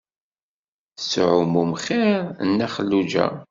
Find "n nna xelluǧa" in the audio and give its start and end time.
2.43-3.27